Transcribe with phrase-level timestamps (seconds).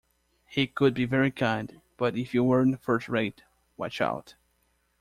[0.47, 3.43] He could be very kind, but if you weren't first-rate,
[3.77, 4.33] watch out.